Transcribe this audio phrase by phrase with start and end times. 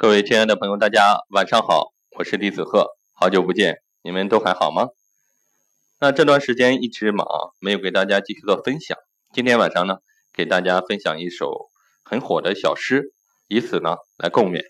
[0.00, 4.88] 各位亲爱的朋友，大家晚上好，我是李子鹤，好久不见，你们都还好吗？
[5.98, 7.26] 那这段时间一直忙，
[7.58, 8.96] 没有给大家继续做分享。
[9.34, 9.98] 今天晚上呢，
[10.32, 11.68] 给大家分享一首
[12.02, 13.12] 很火的小诗，
[13.46, 14.62] 以此呢来共勉。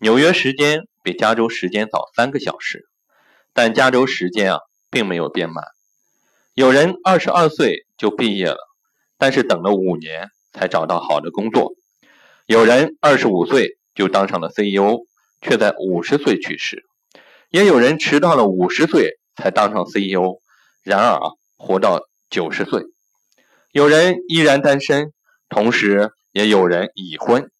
[0.00, 2.84] 纽约时间比加州时间早三个小时，
[3.54, 4.60] 但加州时间啊
[4.90, 5.64] 并没有变慢。
[6.52, 8.58] 有人二十二岁就毕业了，
[9.16, 11.72] 但是等了五年才找到好的工作。
[12.52, 15.06] 有人二十五岁就当上了 CEO，
[15.40, 16.80] 却在五十岁去世；
[17.48, 20.36] 也有人迟到了五十岁才当上 CEO，
[20.82, 22.82] 然而啊，活到九十岁。
[23.70, 25.14] 有人依然单身，
[25.48, 27.50] 同时也有人已婚。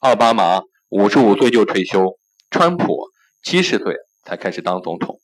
[0.00, 2.18] 奥巴马五十五岁就退休，
[2.50, 3.04] 川普
[3.44, 5.20] 七十岁才开始当总统。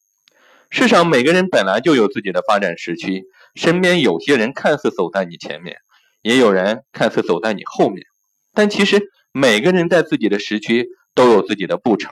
[0.71, 3.25] 世上每个人本来就有自己的发展时期，
[3.57, 5.79] 身边有些人看似走在你前面，
[6.23, 8.07] 也有人看似走在你后面。
[8.57, 12.11] 但其实每个人在自己的时区都有自己的步程，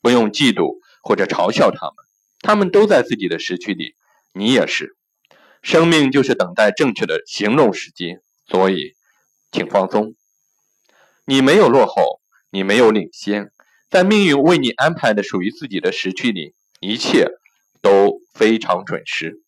[0.00, 1.94] 不用嫉妒或者嘲笑他们，
[2.42, 3.96] 他们都在自己的时区里，
[4.32, 4.96] 你也是。
[5.62, 8.94] 生命就是等待正确的行动时机，所以
[9.50, 10.14] 请放松。
[11.24, 13.50] 你没有落后，你没有领先，
[13.90, 17.26] 在命运为你安排的属于自己的时区里，一切
[17.82, 19.42] 都非常准时。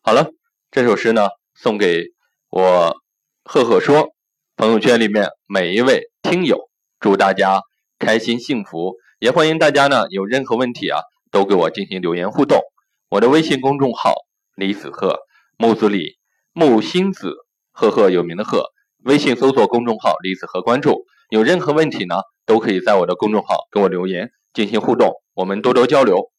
[0.00, 0.30] 好了，
[0.70, 2.06] 这首诗呢，送给
[2.48, 2.96] 我
[3.44, 4.13] 赫赫说。
[4.56, 7.60] 朋友圈里面每一位听友，祝大家
[7.98, 11.00] 开心幸福，也欢迎大家呢有任何问题啊，
[11.32, 12.60] 都给我进行留言互动。
[13.08, 14.14] 我的微信公众号
[14.54, 15.18] 李子鹤，
[15.58, 16.18] 木子李，
[16.52, 17.34] 木星子，
[17.72, 18.66] 赫赫有名的赫。
[19.04, 21.04] 微信搜索公众号李子鹤，关注。
[21.30, 22.14] 有任何问题呢，
[22.46, 26.30] 都可以在我的公众号给我留言进行互动，我们多多交流。